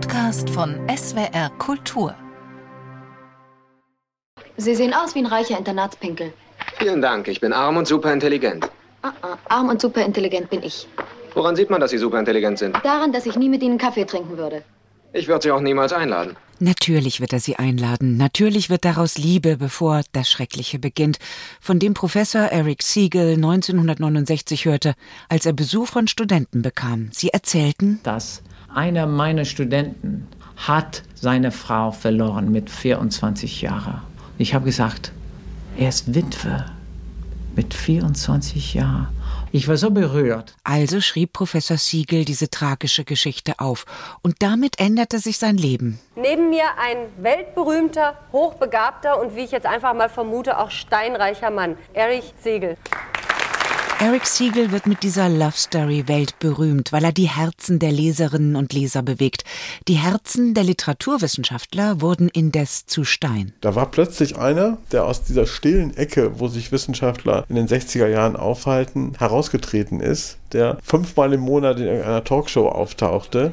Podcast 0.00 0.48
von 0.50 0.76
SWR 0.88 1.50
Kultur. 1.58 2.14
Sie 4.56 4.76
sehen 4.76 4.94
aus 4.94 5.16
wie 5.16 5.18
ein 5.18 5.26
reicher 5.26 5.58
Internatspinkel. 5.58 6.32
Vielen 6.78 7.02
Dank, 7.02 7.26
ich 7.26 7.40
bin 7.40 7.52
arm 7.52 7.78
und 7.78 7.88
superintelligent. 7.88 8.70
Ah, 9.02 9.12
ah, 9.22 9.36
arm 9.48 9.70
und 9.70 9.80
superintelligent 9.80 10.50
bin 10.50 10.62
ich. 10.62 10.86
Woran 11.34 11.56
sieht 11.56 11.68
man, 11.68 11.80
dass 11.80 11.90
Sie 11.90 11.98
superintelligent 11.98 12.60
sind? 12.60 12.76
Daran, 12.84 13.10
dass 13.10 13.26
ich 13.26 13.34
nie 13.36 13.48
mit 13.48 13.60
Ihnen 13.60 13.76
Kaffee 13.76 14.04
trinken 14.04 14.38
würde. 14.38 14.62
Ich 15.14 15.26
würde 15.26 15.42
Sie 15.42 15.50
auch 15.50 15.60
niemals 15.60 15.92
einladen. 15.92 16.36
Natürlich 16.60 17.20
wird 17.20 17.32
er 17.32 17.40
sie 17.40 17.56
einladen. 17.56 18.16
Natürlich 18.16 18.70
wird 18.70 18.84
daraus 18.84 19.18
Liebe, 19.18 19.56
bevor 19.56 20.02
das 20.12 20.30
Schreckliche 20.30 20.78
beginnt, 20.78 21.18
von 21.60 21.80
dem 21.80 21.94
Professor 21.94 22.42
Eric 22.42 22.82
Siegel 22.82 23.34
1969 23.34 24.64
hörte, 24.64 24.94
als 25.28 25.44
er 25.46 25.54
Besuch 25.54 25.88
von 25.88 26.06
Studenten 26.06 26.62
bekam. 26.62 27.10
Sie 27.12 27.30
erzählten, 27.30 28.00
dass 28.02 28.42
einer 28.74 29.06
meiner 29.06 29.44
Studenten 29.44 30.26
hat 30.56 31.02
seine 31.14 31.50
Frau 31.50 31.92
verloren 31.92 32.50
mit 32.52 32.70
24 32.70 33.62
Jahren. 33.62 34.00
Ich 34.38 34.54
habe 34.54 34.64
gesagt, 34.64 35.12
er 35.76 35.88
ist 35.88 36.14
Witwe 36.14 36.66
mit 37.54 37.74
24 37.74 38.74
Jahren. 38.74 39.08
Ich 39.50 39.66
war 39.66 39.76
so 39.76 39.90
berührt. 39.90 40.54
Also 40.62 41.00
schrieb 41.00 41.32
Professor 41.32 41.78
Siegel 41.78 42.24
diese 42.24 42.50
tragische 42.50 43.04
Geschichte 43.04 43.54
auf. 43.58 43.86
Und 44.22 44.36
damit 44.40 44.78
änderte 44.78 45.18
sich 45.18 45.38
sein 45.38 45.56
Leben. 45.56 45.98
Neben 46.16 46.50
mir 46.50 46.64
ein 46.78 46.98
weltberühmter, 47.16 48.18
hochbegabter 48.32 49.20
und 49.20 49.34
wie 49.34 49.44
ich 49.44 49.50
jetzt 49.50 49.66
einfach 49.66 49.94
mal 49.94 50.10
vermute, 50.10 50.58
auch 50.58 50.70
steinreicher 50.70 51.50
Mann, 51.50 51.76
Erich 51.94 52.34
Siegel. 52.42 52.76
Eric 54.00 54.26
Siegel 54.26 54.70
wird 54.70 54.86
mit 54.86 55.02
dieser 55.02 55.28
Love 55.28 55.56
Story 55.56 56.04
weltberühmt, 56.06 56.92
weil 56.92 57.02
er 57.02 57.10
die 57.10 57.28
Herzen 57.28 57.80
der 57.80 57.90
Leserinnen 57.90 58.54
und 58.54 58.72
Leser 58.72 59.02
bewegt. 59.02 59.42
Die 59.88 59.94
Herzen 59.94 60.54
der 60.54 60.62
Literaturwissenschaftler 60.62 62.00
wurden 62.00 62.28
indes 62.28 62.86
zu 62.86 63.02
Stein. 63.02 63.54
Da 63.60 63.74
war 63.74 63.90
plötzlich 63.90 64.38
einer, 64.38 64.78
der 64.92 65.04
aus 65.04 65.24
dieser 65.24 65.46
stillen 65.46 65.96
Ecke, 65.96 66.38
wo 66.38 66.46
sich 66.46 66.70
Wissenschaftler 66.70 67.44
in 67.48 67.56
den 67.56 67.66
60er 67.66 68.06
Jahren 68.06 68.36
aufhalten, 68.36 69.14
herausgetreten 69.18 69.98
ist, 69.98 70.36
der 70.52 70.78
fünfmal 70.84 71.32
im 71.32 71.40
Monat 71.40 71.80
in 71.80 71.88
einer 71.88 72.22
Talkshow 72.22 72.68
auftauchte 72.68 73.52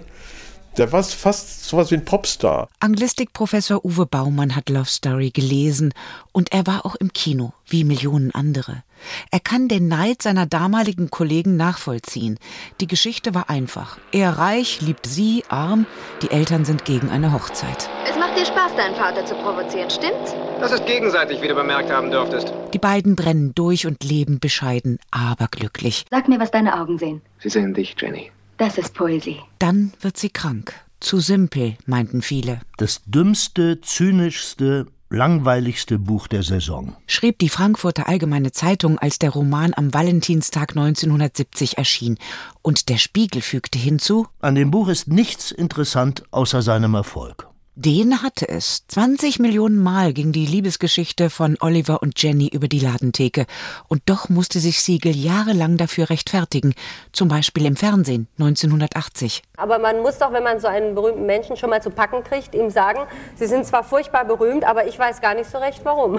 der 0.77 0.91
war 0.91 1.03
fast 1.03 1.65
sowas 1.65 1.91
wie 1.91 1.95
ein 1.95 2.05
Popstar. 2.05 2.67
Anglistikprofessor 2.79 3.83
Uwe 3.85 4.05
Baumann 4.05 4.55
hat 4.55 4.69
Love 4.69 4.89
Story 4.89 5.31
gelesen 5.31 5.93
und 6.31 6.51
er 6.51 6.67
war 6.67 6.85
auch 6.85 6.95
im 6.95 7.13
Kino, 7.13 7.53
wie 7.65 7.83
Millionen 7.83 8.31
andere. 8.31 8.83
Er 9.31 9.39
kann 9.39 9.67
den 9.67 9.87
Neid 9.87 10.21
seiner 10.21 10.45
damaligen 10.45 11.09
Kollegen 11.09 11.57
nachvollziehen. 11.57 12.39
Die 12.81 12.87
Geschichte 12.87 13.33
war 13.33 13.49
einfach. 13.49 13.97
Er 14.11 14.37
reich, 14.37 14.81
liebt 14.81 15.05
sie, 15.05 15.43
arm, 15.49 15.85
die 16.21 16.31
Eltern 16.31 16.65
sind 16.65 16.85
gegen 16.85 17.09
eine 17.09 17.33
Hochzeit. 17.33 17.89
Es 18.09 18.17
macht 18.17 18.37
dir 18.37 18.45
Spaß, 18.45 18.75
deinen 18.75 18.95
Vater 18.95 19.25
zu 19.25 19.35
provozieren, 19.35 19.89
stimmt's? 19.89 20.33
Das 20.59 20.71
ist 20.71 20.85
gegenseitig, 20.85 21.41
wie 21.41 21.47
du 21.47 21.55
bemerkt 21.55 21.91
haben 21.91 22.11
dürftest. 22.11 22.53
Die 22.73 22.79
beiden 22.79 23.15
brennen 23.15 23.53
durch 23.53 23.85
und 23.85 24.03
leben 24.03 24.39
bescheiden, 24.39 24.99
aber 25.11 25.47
glücklich. 25.49 26.05
Sag 26.09 26.27
mir, 26.27 26.39
was 26.39 26.51
deine 26.51 26.79
Augen 26.79 26.97
sehen. 26.97 27.21
Sie 27.39 27.49
sehen 27.49 27.73
dich, 27.73 27.95
Jenny. 27.99 28.31
Das 28.57 28.77
ist 28.77 28.93
Poesie. 28.93 29.39
Dann 29.59 29.91
wird 30.01 30.17
sie 30.17 30.29
krank. 30.29 30.73
Zu 31.01 31.19
simpel, 31.19 31.75
meinten 31.85 32.21
viele. 32.21 32.61
Das 32.77 33.01
dümmste, 33.05 33.81
zynischste, 33.81 34.87
langweiligste 35.09 35.99
Buch 35.99 36.27
der 36.27 36.41
Saison. 36.41 36.95
Schrieb 37.05 37.37
die 37.39 37.49
Frankfurter 37.49 38.07
Allgemeine 38.07 38.51
Zeitung, 38.53 38.97
als 38.97 39.19
der 39.19 39.31
Roman 39.31 39.73
am 39.75 39.93
Valentinstag 39.93 40.71
1970 40.71 41.77
erschien. 41.77 42.17
Und 42.61 42.89
der 42.89 42.97
Spiegel 42.97 43.41
fügte 43.41 43.77
hinzu: 43.77 44.27
An 44.39 44.55
dem 44.55 44.71
Buch 44.71 44.87
ist 44.87 45.09
nichts 45.09 45.51
interessant 45.51 46.23
außer 46.31 46.61
seinem 46.61 46.93
Erfolg. 46.93 47.47
Den 47.77 48.23
hatte 48.23 48.47
es. 48.47 48.87
20 48.87 49.39
Millionen 49.39 49.83
Mal 49.83 50.13
ging 50.13 50.31
die 50.31 50.45
Liebesgeschichte 50.45 51.29
von 51.29 51.57
Oliver 51.59 52.01
und 52.01 52.21
Jenny 52.23 52.47
über 52.47 52.69
die 52.69 52.79
Ladentheke. 52.79 53.45
Und 53.89 54.01
doch 54.05 54.29
musste 54.29 54.59
sich 54.59 54.81
Siegel 54.81 55.13
jahrelang 55.13 55.75
dafür 55.75 56.09
rechtfertigen. 56.09 56.73
Zum 57.11 57.27
Beispiel 57.27 57.65
im 57.65 57.75
Fernsehen 57.75 58.29
1980. 58.39 59.43
Aber 59.57 59.77
man 59.79 60.01
muss 60.01 60.17
doch, 60.19 60.31
wenn 60.31 60.43
man 60.43 60.61
so 60.61 60.67
einen 60.67 60.95
berühmten 60.95 61.25
Menschen 61.25 61.57
schon 61.57 61.69
mal 61.69 61.81
zu 61.81 61.89
packen 61.89 62.23
kriegt, 62.23 62.55
ihm 62.55 62.69
sagen, 62.69 63.01
Sie 63.35 63.45
sind 63.45 63.65
zwar 63.65 63.83
furchtbar 63.83 64.23
berühmt, 64.23 64.63
aber 64.63 64.87
ich 64.87 64.97
weiß 64.97 65.19
gar 65.19 65.35
nicht 65.35 65.51
so 65.51 65.57
recht 65.57 65.81
warum. 65.83 66.17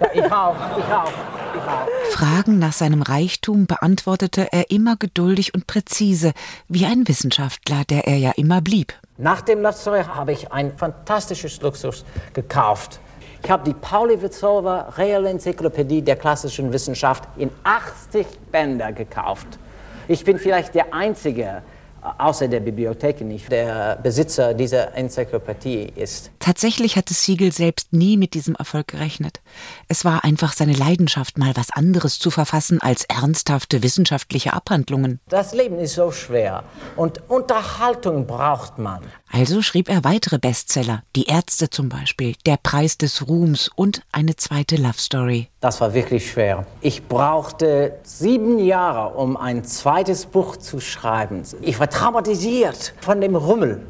Ja, 0.00 0.08
ich 0.14 0.32
auch, 0.32 0.56
ich 0.78 0.84
auch, 0.84 1.08
ich 1.10 1.44
auch. 1.44 1.45
Fragen 2.10 2.58
nach 2.58 2.72
seinem 2.72 3.02
Reichtum 3.02 3.66
beantwortete 3.66 4.52
er 4.52 4.70
immer 4.70 4.96
geduldig 4.96 5.54
und 5.54 5.66
präzise, 5.66 6.32
wie 6.68 6.86
ein 6.86 7.06
Wissenschaftler, 7.06 7.84
der 7.84 8.06
er 8.06 8.16
ja 8.16 8.32
immer 8.36 8.60
blieb. 8.60 8.94
Nach 9.18 9.40
dem 9.40 9.66
Story 9.72 10.02
habe 10.04 10.32
ich 10.32 10.52
ein 10.52 10.76
fantastisches 10.76 11.60
Luxus 11.60 12.04
gekauft. 12.32 13.00
Ich 13.42 13.50
habe 13.50 13.64
die 13.64 13.74
Pauli 13.74 14.20
Witzova 14.20 14.94
Reelle 14.96 15.28
Enzyklopädie 15.28 16.02
der 16.02 16.16
klassischen 16.16 16.72
Wissenschaft 16.72 17.24
in 17.36 17.50
80 17.64 18.26
Bänder 18.50 18.92
gekauft. 18.92 19.46
Ich 20.08 20.24
bin 20.24 20.38
vielleicht 20.38 20.74
der 20.74 20.92
Einzige, 20.92 21.62
außer 22.18 22.48
der 22.48 22.60
Bibliothek 22.60 23.20
nicht, 23.20 23.50
der 23.50 23.96
Besitzer 23.96 24.54
dieser 24.54 24.94
Enzyklopädie 24.94 25.92
ist. 25.96 26.30
Tatsächlich 26.38 26.96
hatte 26.96 27.14
Siegel 27.14 27.52
selbst 27.52 27.92
nie 27.92 28.16
mit 28.16 28.34
diesem 28.34 28.54
Erfolg 28.54 28.88
gerechnet. 28.88 29.40
Es 29.88 30.04
war 30.04 30.24
einfach 30.24 30.52
seine 30.52 30.72
Leidenschaft, 30.72 31.38
mal 31.38 31.52
was 31.56 31.70
anderes 31.70 32.18
zu 32.18 32.30
verfassen 32.30 32.80
als 32.80 33.04
ernsthafte 33.04 33.82
wissenschaftliche 33.82 34.52
Abhandlungen. 34.52 35.20
Das 35.28 35.54
Leben 35.54 35.78
ist 35.78 35.94
so 35.94 36.10
schwer 36.12 36.64
und 36.96 37.28
Unterhaltung 37.28 38.26
braucht 38.26 38.78
man. 38.78 39.02
Also 39.38 39.60
schrieb 39.60 39.90
er 39.90 40.02
weitere 40.02 40.38
Bestseller, 40.38 41.02
Die 41.14 41.26
Ärzte 41.26 41.68
zum 41.68 41.90
Beispiel, 41.90 42.36
Der 42.46 42.56
Preis 42.56 42.96
des 42.96 43.28
Ruhms 43.28 43.70
und 43.76 44.00
eine 44.10 44.34
zweite 44.36 44.76
Love 44.76 44.96
Story. 44.96 45.48
Das 45.60 45.78
war 45.82 45.92
wirklich 45.92 46.30
schwer. 46.30 46.64
Ich 46.80 47.06
brauchte 47.06 47.98
sieben 48.02 48.58
Jahre, 48.58 49.14
um 49.14 49.36
ein 49.36 49.62
zweites 49.62 50.24
Buch 50.24 50.56
zu 50.56 50.80
schreiben. 50.80 51.42
Ich 51.60 51.78
war 51.78 51.90
traumatisiert 51.90 52.94
von 53.02 53.20
dem 53.20 53.36
Rummel. 53.36 53.82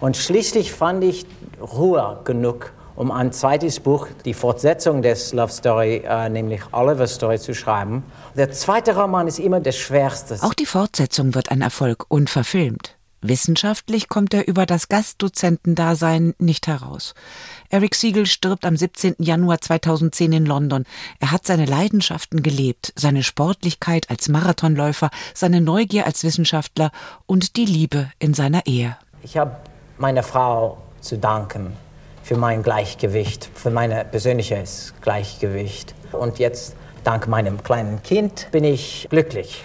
Und 0.00 0.16
schließlich 0.16 0.72
fand 0.72 1.04
ich 1.04 1.24
Ruhe 1.60 2.18
genug, 2.24 2.72
um 2.96 3.12
ein 3.12 3.30
zweites 3.30 3.78
Buch, 3.78 4.08
die 4.24 4.34
Fortsetzung 4.34 5.02
des 5.02 5.32
Love 5.32 5.52
Story, 5.52 6.02
äh, 6.04 6.28
nämlich 6.28 6.62
Oliver 6.72 7.06
Story, 7.06 7.38
zu 7.38 7.54
schreiben. 7.54 8.02
Der 8.36 8.50
zweite 8.50 8.96
Roman 8.96 9.28
ist 9.28 9.38
immer 9.38 9.60
der 9.60 9.70
schwerste. 9.70 10.36
Auch 10.40 10.54
die 10.54 10.66
Fortsetzung 10.66 11.32
wird 11.36 11.52
ein 11.52 11.60
Erfolg 11.62 12.06
und 12.08 12.28
verfilmt. 12.28 12.96
Wissenschaftlich 13.26 14.10
kommt 14.10 14.34
er 14.34 14.46
über 14.46 14.66
das 14.66 14.88
Gastdozentendasein 14.88 16.34
nicht 16.38 16.66
heraus. 16.66 17.14
Eric 17.70 17.94
Siegel 17.94 18.26
stirbt 18.26 18.66
am 18.66 18.76
17. 18.76 19.14
Januar 19.18 19.62
2010 19.62 20.34
in 20.34 20.44
London. 20.44 20.84
Er 21.20 21.30
hat 21.30 21.46
seine 21.46 21.64
Leidenschaften 21.64 22.42
gelebt, 22.42 22.92
seine 22.96 23.22
Sportlichkeit 23.22 24.10
als 24.10 24.28
Marathonläufer, 24.28 25.08
seine 25.32 25.62
Neugier 25.62 26.04
als 26.04 26.22
Wissenschaftler 26.22 26.92
und 27.24 27.56
die 27.56 27.64
Liebe 27.64 28.10
in 28.18 28.34
seiner 28.34 28.66
Ehe. 28.66 28.98
Ich 29.22 29.38
habe 29.38 29.56
meiner 29.96 30.22
Frau 30.22 30.76
zu 31.00 31.16
danken 31.16 31.72
für 32.22 32.36
mein 32.36 32.62
Gleichgewicht, 32.62 33.48
für 33.54 33.70
mein 33.70 33.90
persönliches 34.10 34.92
Gleichgewicht. 35.00 35.94
Und 36.12 36.38
jetzt, 36.38 36.76
dank 37.04 37.26
meinem 37.26 37.62
kleinen 37.62 38.02
Kind, 38.02 38.48
bin 38.52 38.64
ich 38.64 39.06
glücklich. 39.08 39.64